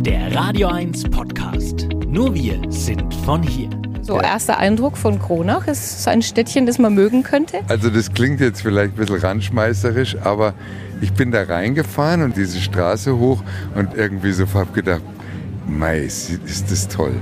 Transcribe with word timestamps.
Der 0.00 0.34
Radio 0.34 0.68
1 0.68 1.10
Podcast. 1.10 1.86
Nur 2.06 2.34
wir 2.34 2.58
sind 2.70 3.14
von 3.26 3.42
hier. 3.42 3.68
So, 4.00 4.18
erster 4.18 4.56
Eindruck 4.56 4.96
von 4.96 5.18
Kronach. 5.18 5.66
Ist 5.66 6.00
es 6.00 6.08
ein 6.08 6.22
Städtchen, 6.22 6.64
das 6.64 6.78
man 6.78 6.94
mögen 6.94 7.22
könnte? 7.22 7.60
Also 7.68 7.90
das 7.90 8.10
klingt 8.10 8.40
jetzt 8.40 8.62
vielleicht 8.62 8.94
ein 8.94 8.96
bisschen 8.96 9.18
randschmeißerisch, 9.18 10.16
aber 10.22 10.54
ich 11.02 11.12
bin 11.12 11.30
da 11.32 11.42
reingefahren 11.42 12.22
und 12.22 12.38
diese 12.38 12.60
Straße 12.60 13.18
hoch 13.18 13.42
und 13.74 13.92
irgendwie 13.94 14.32
so 14.32 14.46
hab 14.54 14.72
gedacht, 14.72 15.02
mei, 15.66 15.98
ist 15.98 16.40
das 16.46 16.88
toll. 16.88 17.12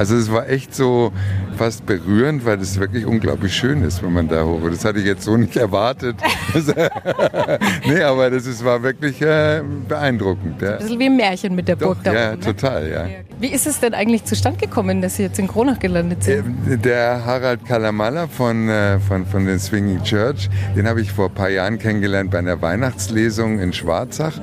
Also 0.00 0.16
es 0.16 0.32
war 0.32 0.48
echt 0.48 0.74
so 0.74 1.12
fast 1.58 1.84
berührend, 1.84 2.46
weil 2.46 2.58
es 2.58 2.80
wirklich 2.80 3.04
unglaublich 3.04 3.54
schön 3.54 3.82
ist, 3.82 4.02
wenn 4.02 4.14
man 4.14 4.28
da 4.28 4.44
hoch. 4.44 4.60
Das 4.70 4.82
hatte 4.82 4.98
ich 4.98 5.04
jetzt 5.04 5.24
so 5.24 5.36
nicht 5.36 5.54
erwartet. 5.58 6.16
nee, 7.86 8.00
aber 8.00 8.30
das 8.30 8.46
ist, 8.46 8.64
war 8.64 8.82
wirklich 8.82 9.20
äh, 9.20 9.60
beeindruckend. 9.86 10.62
Ja. 10.62 10.70
Ein 10.70 10.78
bisschen 10.78 10.98
wie 11.00 11.04
ein 11.04 11.16
Märchen 11.18 11.54
mit 11.54 11.68
der 11.68 11.76
Burg 11.76 11.98
Doch, 11.98 12.04
da 12.04 12.14
Ja, 12.14 12.30
oben, 12.30 12.40
ne? 12.40 12.46
total, 12.46 12.90
ja. 12.90 13.06
Wie 13.40 13.46
ist 13.48 13.66
es 13.66 13.80
denn 13.80 13.94
eigentlich 13.94 14.26
zustande 14.26 14.60
gekommen, 14.60 15.00
dass 15.00 15.16
Sie 15.16 15.22
jetzt 15.22 15.38
in 15.38 15.48
Kronach 15.48 15.78
gelandet 15.78 16.24
sind? 16.24 16.44
Ähm, 16.66 16.82
Der 16.82 17.24
Harald 17.24 17.64
Kalamala 17.64 18.26
von, 18.26 18.68
äh, 18.68 19.00
von, 19.00 19.24
von 19.24 19.46
den 19.46 19.58
Swinging 19.58 20.02
Church, 20.02 20.50
den 20.76 20.86
habe 20.86 21.00
ich 21.00 21.10
vor 21.10 21.28
ein 21.28 21.34
paar 21.34 21.48
Jahren 21.48 21.78
kennengelernt 21.78 22.30
bei 22.30 22.38
einer 22.38 22.60
Weihnachtslesung 22.60 23.58
in 23.58 23.72
Schwarzach. 23.72 24.38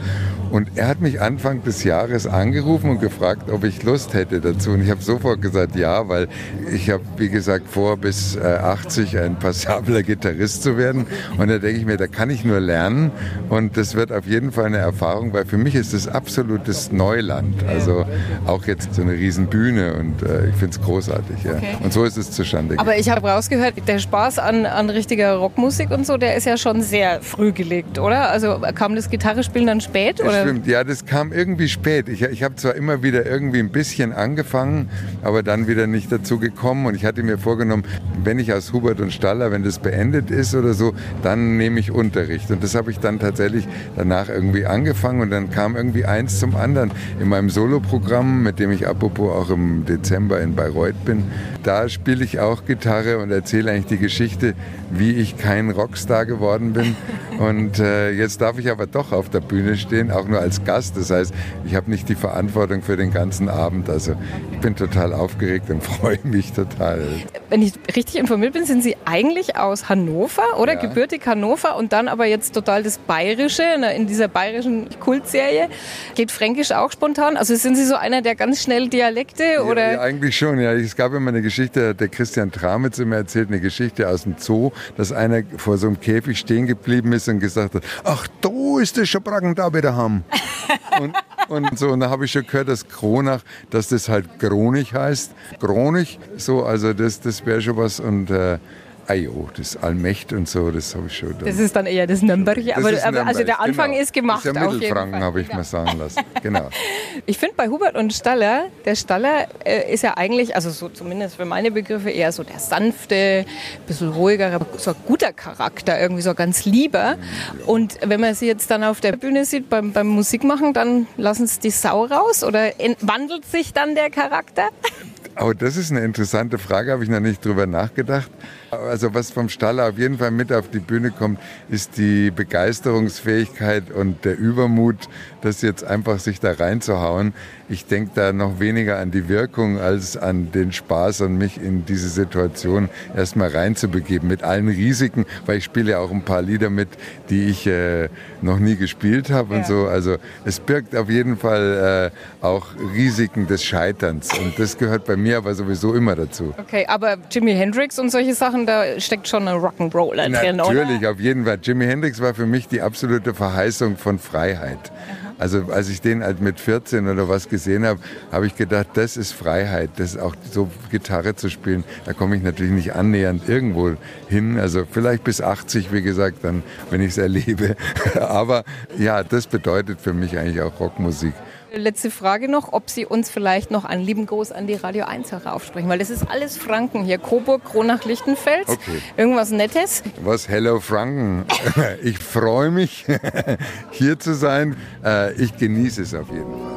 Und 0.50 0.70
er 0.76 0.88
hat 0.88 1.02
mich 1.02 1.20
Anfang 1.22 1.62
des 1.64 1.84
Jahres 1.84 2.26
angerufen 2.26 2.90
und 2.90 3.02
gefragt, 3.02 3.52
ob 3.52 3.66
ich 3.66 3.84
Lust 3.84 4.14
hätte 4.14 4.40
dazu. 4.40 4.72
Und 4.72 4.82
ich 4.82 4.90
habe 4.90 5.02
sofort 5.02 5.42
gesagt, 5.42 5.76
ja, 5.76 6.08
weil 6.08 6.28
ich 6.74 6.90
habe, 6.90 7.04
wie 7.18 7.30
gesagt, 7.30 7.70
vor, 7.70 7.98
bis 7.98 8.36
äh, 8.36 8.40
80 8.40 9.18
ein 9.20 9.38
passabler 9.38 10.04
Gitarrist 10.04 10.64
zu 10.64 10.78
werden. 10.78 11.06
Und 11.38 11.50
da 11.50 11.60
denke 11.60 11.80
ich 11.80 11.86
mir, 11.86 11.98
da 11.98 12.08
kann 12.08 12.30
ich 12.30 12.46
nur 12.46 12.62
lernen. 12.62 13.12
Und 13.50 13.78
das 13.78 13.96
wird 13.96 14.12
auf 14.12 14.26
jeden 14.26 14.52
Fall 14.52 14.66
eine 14.66 14.78
Erfahrung, 14.78 15.34
weil 15.34 15.46
für 15.46 15.58
mich 15.58 15.76
ist 15.76 15.94
das 15.94 16.08
absolutes 16.08 16.92
Neuland. 16.92 17.66
Also 17.68 18.06
auch 18.46 18.66
jetzt 18.66 18.87
so 18.92 19.02
eine 19.02 19.14
riesen 19.14 19.48
Bühne 19.48 19.96
und 19.96 20.24
äh, 20.24 20.48
ich 20.48 20.56
finde 20.56 20.72
es 20.72 20.82
großartig. 20.82 21.44
Ja. 21.44 21.56
Okay. 21.56 21.78
Und 21.84 21.94
so 21.94 22.04
ist 22.04 22.18
es 22.18 22.32
zustande 22.32 22.76
gekommen. 22.76 22.90
Aber 22.90 22.98
ich 22.98 23.10
habe 23.10 23.28
rausgehört, 23.28 23.76
der 23.88 24.00
Spaß 24.00 24.40
an, 24.40 24.66
an 24.66 24.90
richtiger 24.90 25.36
Rockmusik 25.36 25.92
und 25.92 26.06
so, 26.06 26.18
der 26.18 26.36
ist 26.36 26.46
ja 26.46 26.58
schon 26.58 26.82
sehr 26.82 27.22
früh 27.22 27.52
gelegt, 27.52 28.00
oder? 28.00 28.30
Also 28.30 28.60
kam 28.76 28.96
das 28.96 29.10
Gitarrespielen 29.10 29.68
dann 29.68 29.82
spät? 29.82 30.20
Das 30.20 30.28
Oder? 30.28 30.42
stimmt, 30.42 30.68
ja, 30.68 30.84
das 30.84 31.06
kam 31.06 31.32
irgendwie 31.32 31.68
spät. 31.68 32.10
Ich, 32.10 32.22
ich 32.22 32.44
habe 32.44 32.56
zwar 32.56 32.76
immer 32.76 33.04
wieder 33.04 33.26
irgendwie 33.26 33.60
ein 33.60 33.70
bisschen 33.70 34.14
angefangen, 34.14 34.90
aber 35.24 35.44
dann 35.44 35.68
wieder 35.68 35.88
nicht 35.88 36.12
dazu 36.12 36.40
gekommen. 36.40 36.86
Und 36.86 36.96
ich 36.96 37.06
hatte 37.06 37.24
mir 37.24 37.38
vorgenommen, 37.38 37.84
wenn 38.24 38.40
ich 38.40 38.54
aus 38.54 38.74
Hubert 38.74 39.00
und 39.00 39.12
Staller, 39.12 39.52
wenn 39.52 39.64
das 39.64 39.80
beendet 39.80 40.30
ist 40.30 40.54
oder 40.56 40.74
so, 40.74 40.94
dann 41.24 41.58
nehme 41.58 41.80
ich 41.80 41.92
Unterricht. 41.92 42.52
Und 42.52 42.64
das 42.64 42.76
habe 42.76 42.92
ich 42.92 43.00
dann 43.00 43.20
tatsächlich 43.20 43.68
danach 43.96 44.30
irgendwie 44.30 44.66
angefangen. 44.66 45.22
Und 45.22 45.32
dann 45.32 45.50
kam 45.50 45.76
irgendwie 45.76 46.06
eins 46.06 46.40
zum 46.40 46.56
anderen. 46.56 46.92
In 47.20 47.30
meinem 47.30 47.50
Soloprogramm, 47.50 48.44
mit 48.44 48.60
dem 48.60 48.72
ich 48.72 48.77
apropos 48.86 49.32
auch 49.32 49.50
im 49.50 49.86
Dezember 49.86 50.40
in 50.42 50.56
Bayreuth 50.56 51.04
bin, 51.06 51.24
da 51.64 51.90
spiele 51.90 52.24
ich 52.24 52.40
auch 52.40 52.66
Gitarre 52.66 53.18
und 53.18 53.32
erzähle 53.32 53.72
eigentlich 53.72 53.86
die 53.86 53.98
Geschichte, 53.98 54.54
wie 54.92 55.14
ich 55.14 55.38
kein 55.38 55.72
Rockstar 55.72 56.26
geworden 56.26 56.74
bin. 56.74 56.96
Und 57.40 57.80
äh, 57.80 58.12
jetzt 58.12 58.42
darf 58.42 58.58
ich 58.58 58.70
aber 58.70 58.88
doch 58.88 59.12
auf 59.12 59.30
der 59.30 59.42
Bühne 59.42 59.78
stehen, 59.78 60.12
auch 60.12 60.28
nur 60.28 60.40
als 60.40 60.64
Gast. 60.64 60.98
Das 60.98 61.12
heißt, 61.12 61.34
ich 61.66 61.76
habe 61.76 61.90
nicht 61.90 62.10
die 62.10 62.16
Verantwortung 62.16 62.82
für 62.82 62.98
den 62.98 63.12
ganzen 63.12 63.48
Abend. 63.48 63.90
Also 63.90 64.16
ich 64.52 64.60
bin 64.60 64.76
total 64.76 65.14
aufgeregt 65.14 65.70
und 65.70 65.84
freue 65.84 66.20
mich 66.24 66.54
total. 66.54 67.02
Wenn 67.50 67.62
ich 67.62 67.74
richtig 67.96 68.18
informiert 68.18 68.54
bin, 68.54 68.66
sind 68.66 68.84
Sie 68.84 68.98
eigentlich 69.06 69.56
aus 69.56 69.88
Hannover, 69.88 70.60
oder? 70.60 70.74
Ja. 70.74 70.80
Gebürtig 70.80 71.26
Hannover 71.26 71.78
und 71.78 71.94
dann 71.94 72.08
aber 72.08 72.26
jetzt 72.26 72.54
total 72.54 72.84
das 72.84 72.98
Bayerische, 72.98 73.64
ne, 73.80 73.96
in 73.96 74.08
dieser 74.08 74.28
bayerischen 74.28 74.88
Kultserie. 75.00 75.70
Geht 76.16 76.32
Fränkisch 76.32 76.72
auch 76.72 76.92
spontan? 76.92 77.38
Also 77.38 77.56
sind 77.56 77.76
Sie 77.76 77.86
so 77.86 77.96
einer 77.96 78.22
der 78.22 78.36
ganz 78.36 78.62
schnell 78.62 78.90
Dialekte, 78.90 79.64
oder? 79.64 79.86
Ja, 79.86 79.94
ja, 79.94 80.02
eigentlich 80.02 80.38
schon. 80.38 80.60
Ja, 80.60 80.74
es 80.74 80.96
gab 80.96 81.14
immer 81.14 81.30
eine 81.30 81.42
Geschichte, 81.42 81.94
der 81.94 82.08
Christian 82.08 82.52
Tramitz 82.52 83.00
immer 83.00 83.18
erzählt, 83.18 83.50
eine 83.50 83.60
Geschichte 83.60 84.10
aus 84.10 84.24
dem 84.24 84.36
Zoo, 84.38 84.72
dass 84.98 85.12
einer 85.12 85.44
vor 85.58 85.78
so 85.78 85.88
einem 85.88 86.00
Käfig 86.00 86.40
stehen 86.40 86.66
geblieben 86.66 87.14
ist 87.14 87.27
und 87.28 87.40
gesagt 87.40 87.76
hat, 87.76 87.84
ach, 88.04 88.28
da 88.42 88.80
ist 88.82 88.98
der 88.98 89.06
Schabracken 89.06 89.56
da 89.56 89.74
wieder 89.74 89.96
haben. 89.96 90.24
und, 91.00 91.16
und 91.50 91.80
so, 91.80 91.90
und 91.90 92.00
da 92.00 92.10
habe 92.10 92.26
ich 92.26 92.32
schon 92.32 92.46
gehört, 92.46 92.68
dass 92.68 92.88
Kronach, 92.88 93.42
dass 93.70 93.90
das 93.90 94.10
halt 94.10 94.40
Kronig 94.40 94.94
heißt. 94.94 95.34
Kronig, 95.60 96.20
so, 96.38 96.64
also 96.64 96.94
das, 96.94 97.20
das 97.22 97.46
wäre 97.46 97.62
schon 97.62 97.78
was 97.78 98.00
und 98.00 98.30
äh, 98.30 98.60
Ajo, 99.08 99.50
das 99.56 99.78
Allmächt 99.78 100.34
und 100.34 100.50
so, 100.50 100.70
das 100.70 100.94
habe 100.94 101.08
ich 101.08 101.18
schon. 101.18 101.34
Das 101.40 101.58
ist 101.58 101.76
dann 101.76 101.86
eher 101.86 102.08
das 102.08 102.22
Nürnberg. 102.22 102.58
Das 102.58 102.78
Aber, 102.78 102.92
ist 102.92 103.06
aber 103.06 103.26
also 103.26 103.44
der 103.44 103.62
Anfang 103.62 103.92
genau. 103.92 104.04
ist 104.04 104.12
gemacht. 104.12 104.46
Das 104.46 104.54
ist 104.54 104.62
ja 104.62 104.70
Mittelfranken, 104.70 105.24
habe 105.24 105.42
ich 105.42 105.54
mir 105.54 105.64
sagen 105.64 105.98
lassen. 105.98 106.22
Genau. 106.42 106.70
Ich 107.26 107.40
finde 107.40 107.56
bei 107.58 107.68
Hubert 107.68 107.96
und 107.96 108.14
Staller, 108.14 108.68
der 108.86 108.96
Staller 108.96 109.48
äh, 109.66 109.92
ist 109.92 110.04
ja 110.04 110.16
eigentlich, 110.16 110.56
also 110.56 110.70
so 110.70 110.88
zumindest 110.88 111.36
für 111.36 111.46
meine 111.46 111.72
Begriffe, 111.72 112.10
eher 112.10 112.32
so 112.32 112.44
der 112.44 112.60
sanfte, 112.60 113.46
bisschen 113.88 114.10
ruhigere, 114.10 114.60
so 114.78 114.92
ein 114.92 114.98
guter 115.06 115.34
Charakter, 115.34 116.00
irgendwie 116.00 116.22
so 116.22 116.36
ganz 116.36 116.66
lieber. 116.66 117.18
Und 117.66 117.98
wenn 118.06 118.22
man 118.22 118.36
sie 118.36 118.46
jetzt 118.46 118.70
dann 118.70 118.84
auf 118.84 119.02
der 119.02 119.14
Bühne 119.14 119.46
sieht 119.46 119.70
beim, 119.70 119.94
beim 119.94 120.08
Musikmachen, 120.08 120.74
dann 120.74 121.08
lassen 121.18 121.48
sie 121.48 121.60
die 121.60 121.72
Sau 121.72 122.06
raus 122.06 122.44
oder 122.44 122.72
wandelt 123.02 123.46
sich 123.46 123.74
dann 123.74 123.96
der 123.96 124.10
Charakter? 124.10 124.70
Aber 125.38 125.54
das 125.54 125.78
ist 125.78 125.92
eine 125.92 126.00
interessante 126.00 126.58
Frage, 126.58 126.92
habe 126.92 127.04
ich 127.04 127.12
noch 127.12 127.20
nicht 127.20 127.46
drüber 127.46 127.68
nachgedacht. 127.68 128.32
Also 128.72 129.14
was 129.14 129.30
vom 129.30 129.50
Staller 129.50 129.88
auf 129.88 130.00
jeden 130.00 130.18
Fall 130.18 130.32
mit 130.32 130.52
auf 130.52 130.72
die 130.72 130.80
Bühne 130.80 131.12
kommt, 131.12 131.40
ist 131.70 131.98
die 131.98 132.32
Begeisterungsfähigkeit 132.32 133.92
und 133.92 134.26
der 134.26 134.36
Übermut, 134.36 134.96
das 135.42 135.62
jetzt 135.62 135.84
einfach 135.84 136.18
sich 136.18 136.40
da 136.40 136.54
reinzuhauen. 136.54 137.34
Ich 137.70 137.86
denke 137.86 138.12
da 138.16 138.34
noch 138.34 138.60
weniger 138.60 138.98
an 138.98 139.12
die 139.12 139.30
Wirkung 139.30 139.80
als 139.80 140.18
an 140.18 140.52
den 140.52 140.72
Spaß 140.72 141.22
und 141.22 141.38
mich 141.38 141.62
in 141.62 141.86
diese 141.86 142.10
Situation 142.10 142.90
erstmal 143.16 143.50
reinzubegeben 143.50 144.28
mit 144.28 144.42
allen 144.42 144.70
Risiken, 144.70 145.26
weil 145.46 145.58
ich 145.58 145.66
spiele 145.66 145.92
ja 145.92 146.00
auch 146.00 146.12
ein 146.12 146.24
paar 146.24 146.42
Lieder 146.42 146.72
mit, 146.72 146.90
die 147.30 147.46
ich 147.50 147.68
äh, 147.68 148.10
noch 148.42 148.58
nie 148.58 148.76
gespielt 148.76 149.30
habe 149.30 149.54
und 149.54 149.68
so. 149.68 149.86
Also 149.86 150.18
es 150.46 150.60
birgt 150.60 150.96
auf 150.96 151.10
jeden 151.12 151.38
Fall 151.38 152.12
äh, 152.42 152.46
auch 152.46 152.68
Risiken 152.96 153.46
des 153.46 153.64
Scheiterns 153.64 154.36
und 154.38 154.58
das 154.58 154.78
gehört 154.78 155.06
bei 155.06 155.16
mir 155.16 155.27
aber 155.36 155.54
sowieso 155.56 155.94
immer 155.94 156.16
dazu. 156.16 156.54
Okay, 156.58 156.86
aber 156.88 157.18
Jimi 157.30 157.54
Hendrix 157.54 158.00
und 158.00 158.10
solche 158.10 158.34
Sachen, 158.34 158.66
da 158.66 159.00
steckt 159.00 159.28
schon 159.28 159.48
ein 159.48 159.56
Rock'n'Roller 159.56 160.30
drin, 160.30 160.62
oder? 160.62 160.74
Natürlich, 160.74 161.08
auf 161.08 161.20
jeden 161.20 161.46
Fall. 161.46 161.60
Jimi 161.62 161.86
Hendrix 161.86 162.22
war 162.22 162.34
für 162.34 162.46
mich 162.46 162.68
die 162.68 162.82
absolute 162.82 163.34
Verheißung 163.34 163.98
von 163.98 164.20
Freiheit. 164.20 164.92
Also 165.40 165.66
als 165.72 165.90
ich 165.90 166.02
den 166.02 166.24
halt 166.24 166.42
mit 166.42 166.60
14 166.60 167.08
oder 167.08 167.30
was 167.30 167.48
gesehen 167.48 167.86
habe, 167.86 168.00
habe 168.32 168.48
ich 168.48 168.56
gedacht, 168.56 168.88
das 168.96 169.18
ist 169.18 169.34
Freiheit, 169.34 169.92
das 169.98 170.16
ist 170.16 170.20
auch 170.20 170.36
so 170.52 170.68
Gitarre 170.90 171.36
zu 171.36 171.50
spielen. 171.50 171.84
Da 172.06 172.14
komme 172.14 172.36
ich 172.36 172.42
natürlich 172.42 172.72
nicht 172.72 172.96
annähernd 172.96 173.48
irgendwo 173.48 173.92
hin. 174.28 174.60
Also 174.60 174.86
vielleicht 174.90 175.24
bis 175.24 175.42
80, 175.42 175.92
wie 175.94 176.02
gesagt, 176.02 176.40
dann, 176.44 176.64
wenn 176.90 177.02
ich 177.02 177.10
es 177.10 177.18
erlebe. 177.18 177.76
Aber 178.20 178.64
ja, 178.98 179.24
das 179.24 179.46
bedeutet 179.46 180.02
für 180.02 180.14
mich 180.14 180.38
eigentlich 180.38 180.62
auch 180.62 180.80
Rockmusik. 180.80 181.34
Letzte 181.78 182.10
Frage 182.12 182.50
noch, 182.50 182.74
ob 182.74 182.90
Sie 182.90 183.06
uns 183.06 183.30
vielleicht 183.30 183.70
noch 183.72 183.86
einen 183.86 184.04
lieben 184.04 184.26
Gruß 184.26 184.52
an 184.52 184.66
die 184.68 184.74
Radio 184.74 185.06
1 185.06 185.32
aufsprechen, 185.46 185.88
weil 185.90 186.00
das 186.00 186.10
ist 186.10 186.28
alles 186.30 186.58
Franken 186.58 187.04
hier. 187.04 187.18
Coburg, 187.20 187.64
Kronach, 187.64 188.04
Lichtenfels. 188.06 188.68
Okay. 188.68 189.02
Irgendwas 189.16 189.52
Nettes? 189.52 190.04
Was 190.22 190.48
Hello 190.50 190.80
Franken. 190.80 191.46
Ich 192.04 192.20
freue 192.20 192.72
mich, 192.72 193.06
hier 193.92 194.20
zu 194.20 194.34
sein. 194.34 194.76
Äh, 195.04 195.34
Ich 195.34 195.56
genieße 195.58 196.02
es 196.02 196.14
auf 196.14 196.30
jeden 196.32 196.52
Fall. 196.52 196.77